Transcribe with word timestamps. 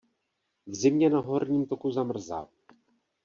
V 0.67 0.75
zimě 0.75 1.09
na 1.09 1.19
horním 1.19 1.65
toku 1.65 1.91
zamrzá. 1.91 2.47